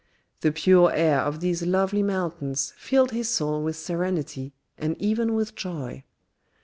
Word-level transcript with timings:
The 0.39 0.51
pure 0.51 0.91
air 0.91 1.19
of 1.19 1.41
these 1.41 1.63
lovely 1.63 2.01
mountains 2.01 2.73
filled 2.75 3.11
his 3.11 3.29
soul 3.29 3.61
with 3.61 3.75
serenity 3.75 4.55
and 4.75 4.99
even 4.99 5.35
with 5.35 5.53
joy. 5.53 6.03